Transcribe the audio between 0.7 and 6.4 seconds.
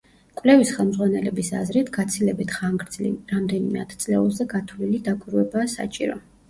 ხელმძღვანელების აზრით, გაცილებით ხანგრძლივი, რამდენიმე ათწლეულზე გათვლილი დაკვირვებაა საჭირო.